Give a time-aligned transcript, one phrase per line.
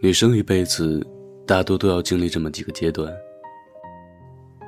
[0.00, 1.04] 女生一辈子
[1.44, 3.12] 大多都要经历这么几个阶段：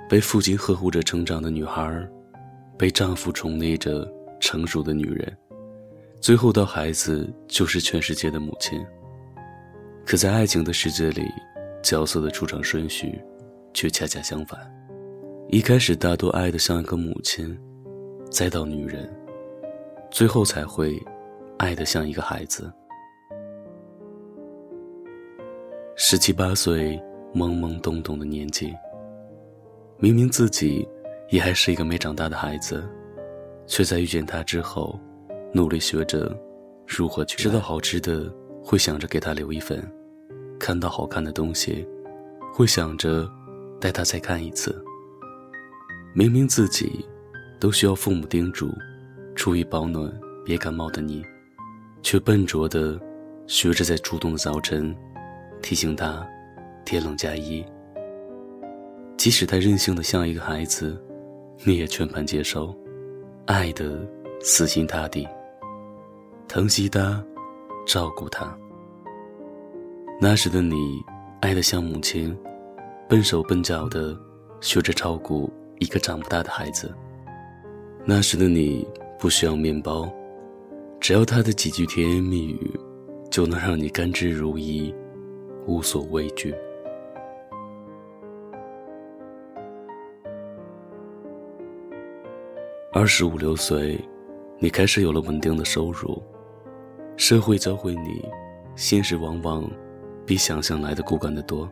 [0.09, 2.05] 被父亲呵护着成长的女孩，
[2.77, 5.39] 被丈夫宠溺着成熟的女人，
[6.21, 8.85] 最后到孩子就是全世界的母亲。
[10.05, 11.23] 可在爱情的世界里，
[11.81, 13.17] 角色的出场顺序
[13.73, 14.59] 却恰恰相反：
[15.49, 17.57] 一开始大多爱得像一个母亲，
[18.33, 19.09] 再到女人，
[20.11, 21.01] 最后才会
[21.59, 22.69] 爱得像一个孩子。
[26.03, 26.99] 十七八岁，
[27.35, 28.75] 懵懵懂懂的年纪。
[29.99, 30.89] 明明自己
[31.29, 32.83] 也还是一个没长大的孩子，
[33.67, 34.99] 却在遇见他之后，
[35.53, 36.35] 努力学着
[36.87, 38.33] 如何去吃到好吃的，
[38.65, 39.79] 会想着给他留一份；
[40.59, 41.87] 看到好看的东西，
[42.51, 43.31] 会想着
[43.79, 44.83] 带他再看一次。
[46.15, 47.05] 明明自己
[47.61, 48.71] 都需要父母叮嘱，
[49.35, 50.11] 注意保暖，
[50.47, 51.23] 别感冒的你，
[52.03, 52.99] 却笨拙的
[53.47, 54.97] 学着在初冬的早晨。
[55.63, 56.27] 提醒他，
[56.85, 57.65] 天冷加衣。
[59.17, 60.99] 即使他任性的像一个孩子，
[61.65, 62.75] 你也全盘接受，
[63.47, 64.01] 爱的
[64.41, 65.29] 死心塌地，
[66.49, 67.23] 疼惜他，
[67.87, 68.57] 照顾他。
[70.21, 71.03] 那时的你，
[71.41, 72.37] 爱的像母亲，
[73.09, 74.19] 笨手笨脚的
[74.61, 76.95] 学着照顾一个长不大的孩子。
[78.05, 78.87] 那时的你
[79.19, 80.11] 不需要面包，
[80.99, 82.81] 只要他的几句甜言蜜语，
[83.31, 84.95] 就能让你甘之如饴。
[85.67, 86.55] 无所畏惧。
[92.93, 93.99] 二十五六岁，
[94.59, 96.21] 你开始有了稳定的收入，
[97.17, 98.29] 社会教会你，
[98.75, 99.65] 现实往往
[100.27, 101.71] 比想象来的骨感的多。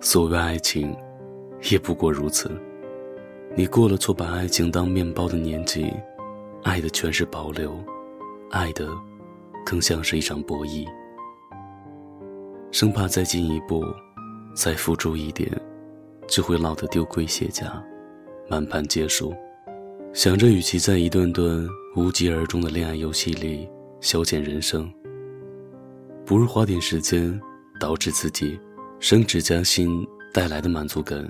[0.00, 0.96] 所谓爱情，
[1.70, 2.50] 也不过如此。
[3.56, 5.92] 你过了错把爱情当面包的年纪，
[6.62, 7.76] 爱的全是保留，
[8.50, 8.88] 爱的
[9.66, 10.86] 更像是一场博弈。
[12.70, 13.82] 生怕再进一步，
[14.54, 15.50] 再付出一点，
[16.26, 17.82] 就会落得丢盔卸甲，
[18.48, 19.34] 满盘皆输。
[20.12, 21.66] 想着，与其在一段段
[21.96, 23.68] 无疾而终的恋爱游戏里
[24.00, 24.92] 消遣人生，
[26.26, 27.40] 不如花点时间
[27.80, 28.58] 导致自己
[29.00, 31.26] 升职加薪带来的满足感，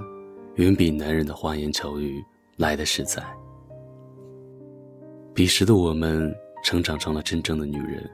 [0.57, 2.21] 远比男人的花言巧语
[2.57, 3.23] 来的实在。
[5.33, 8.11] 彼时的我们，成长成了真正的女人，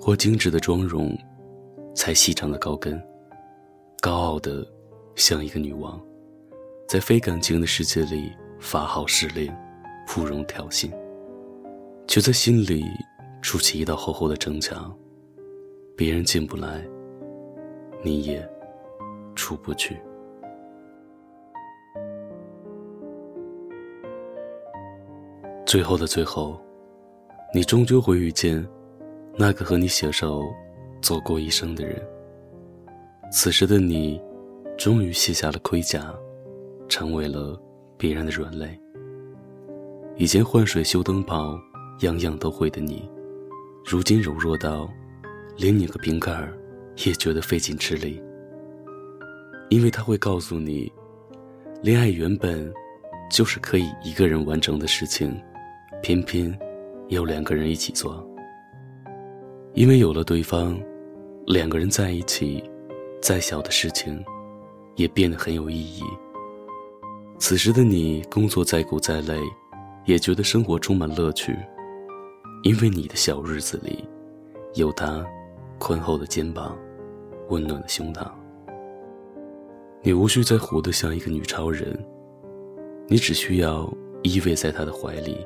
[0.00, 1.18] 或精致的妆容。
[1.94, 3.00] 才细长的高跟，
[4.00, 4.66] 高傲的
[5.14, 6.00] 像一个女王，
[6.88, 9.54] 在非感情的世界里发号施令，
[10.06, 10.90] 芙蓉挑衅，
[12.08, 12.84] 却在心里
[13.40, 14.94] 筑起一道厚厚的城墙，
[15.96, 16.82] 别人进不来，
[18.02, 18.48] 你也
[19.34, 20.00] 出不去。
[25.66, 26.60] 最后的最后，
[27.54, 28.66] 你终究会遇见
[29.36, 30.42] 那个和你携手。
[31.02, 32.00] 走过一生的人，
[33.32, 34.22] 此时的你，
[34.78, 36.14] 终于卸下了盔甲，
[36.88, 37.60] 成为了
[37.98, 38.78] 别人的软肋。
[40.16, 41.58] 以前换水修灯泡，
[42.02, 43.10] 样样都会的你，
[43.84, 44.88] 如今柔弱到，
[45.56, 46.32] 连拧个瓶盖
[47.04, 48.22] 也觉得费劲吃力。
[49.70, 50.90] 因为他会告诉你，
[51.82, 52.72] 恋爱原本
[53.28, 55.36] 就是可以一个人完成的事情，
[56.00, 56.56] 偏偏
[57.08, 58.24] 要两个人一起做。
[59.74, 60.80] 因为有了对方。
[61.46, 62.62] 两个人在一起，
[63.20, 64.24] 再小的事情，
[64.94, 66.02] 也变得很有意义。
[67.36, 69.40] 此时的你，工作再苦再累，
[70.06, 71.58] 也觉得生活充满乐趣，
[72.62, 74.08] 因为你的小日子里，
[74.74, 75.26] 有他
[75.80, 76.78] 宽厚的肩膀，
[77.48, 78.24] 温暖的胸膛。
[80.00, 81.98] 你无需再活得像一个女超人，
[83.08, 83.92] 你只需要
[84.22, 85.44] 依偎在他的怀里，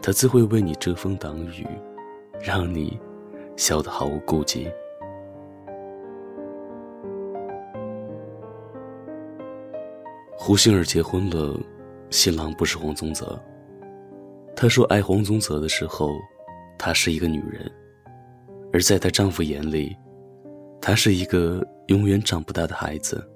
[0.00, 1.66] 他自会为你遮风挡雨，
[2.40, 2.96] 让你。
[3.56, 4.70] 笑得毫无顾忌。
[10.38, 11.58] 胡杏儿结婚了，
[12.10, 13.38] 新郎不是黄宗泽。
[14.54, 16.12] 她说爱黄宗泽的时候，
[16.78, 17.66] 她是一个女人；
[18.72, 19.96] 而在她丈夫眼里，
[20.80, 23.26] 她是一个永远长不大的孩子。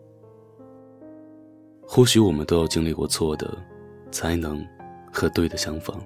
[1.83, 3.59] 或许我们都要经历过错的，
[4.13, 4.65] 才能
[5.13, 5.99] 和对的相逢。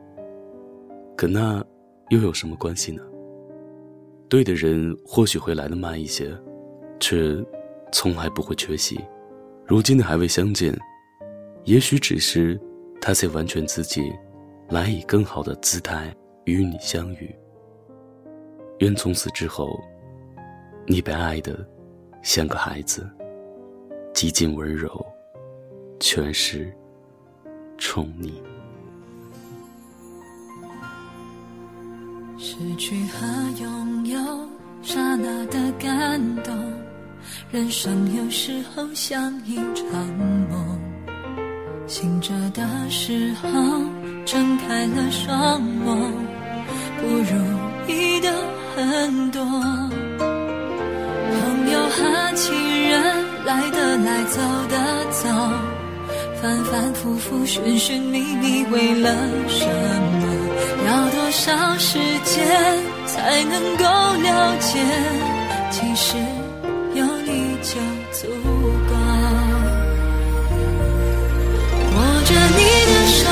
[1.16, 1.62] 可那
[2.08, 3.02] 又有什么关系呢？
[4.28, 6.36] 对的人或许会来的慢一些，
[6.98, 7.36] 却
[7.92, 8.98] 从来不会缺席。
[9.66, 10.76] 如今的还未相见，
[11.64, 12.60] 也许只是
[13.00, 14.12] 他在完全自己，
[14.68, 17.34] 来以更好的姿态与你相遇。
[18.80, 19.78] 愿从此之后，
[20.86, 21.66] 你被爱的
[22.22, 23.08] 像个孩子，
[24.12, 24.90] 极尽温柔，
[26.00, 26.74] 全是
[27.78, 28.32] 宠溺。
[32.56, 33.26] 失去和
[33.60, 34.16] 拥有
[34.80, 36.54] 刹那的感动。
[37.50, 40.06] 人生有时候像一场
[40.48, 40.78] 梦，
[41.88, 43.48] 醒着的时候
[44.24, 46.12] 睁开了双眸，
[47.00, 48.32] 不如意的
[48.76, 49.44] 很多。
[51.32, 52.54] 朋友和亲
[52.88, 53.02] 人
[53.44, 55.28] 来的来，走的走，
[56.40, 59.10] 反反复复，寻寻觅觅，为了
[59.48, 60.13] 什么？
[61.44, 62.34] 少时间
[63.06, 64.80] 才能够了解？
[65.70, 66.16] 其实。
[66.94, 67.74] 有你就
[68.12, 68.28] 足
[68.88, 68.94] 够，
[71.92, 73.22] 握着你的手，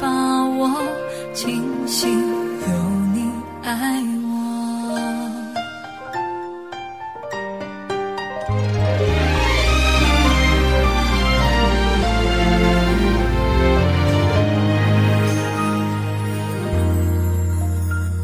[0.00, 0.08] 把
[0.44, 0.70] 我
[1.34, 2.66] 清醒，有
[3.14, 3.30] 你
[3.62, 4.30] 爱我。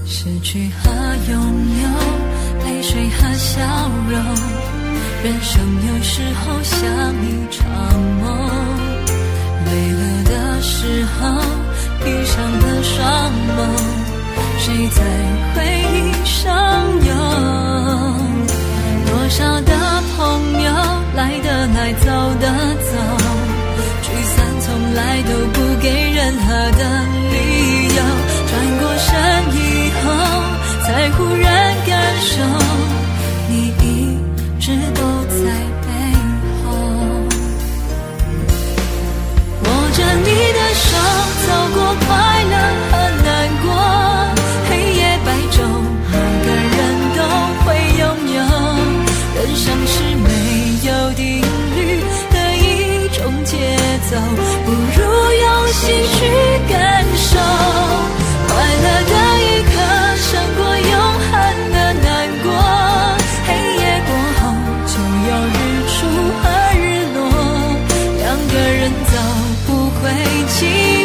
[0.07, 0.91] 失去和
[1.31, 1.39] 拥
[1.83, 1.89] 有，
[2.65, 3.61] 泪水和笑
[4.09, 4.15] 容。
[5.25, 6.79] 人生有时候像
[7.25, 7.59] 一场
[8.21, 8.27] 梦，
[9.67, 10.18] 累了。
[10.61, 11.41] 时候
[12.05, 13.59] 闭上了双眸，
[14.59, 15.01] 谁在
[15.55, 15.57] 回
[15.95, 15.98] 忆
[51.19, 51.43] 定
[51.75, 51.99] 律
[52.31, 53.57] 的一种节
[54.09, 54.15] 奏，
[54.65, 56.17] 不如用心去
[56.73, 57.37] 感受，
[58.47, 59.13] 快乐的
[59.43, 59.75] 一刻
[60.17, 60.95] 胜过永
[61.27, 61.35] 恒
[61.73, 62.07] 的难
[62.45, 62.47] 过。
[63.49, 64.41] 黑夜过后
[64.87, 64.95] 就
[65.27, 65.59] 有日
[65.91, 65.97] 出
[66.39, 66.45] 和
[66.79, 66.87] 日
[67.17, 67.19] 落，
[68.19, 68.81] 两个人
[69.11, 69.13] 走
[69.67, 69.69] 不
[69.99, 70.01] 会
[70.47, 70.57] 寂
[70.95, 70.98] 寞。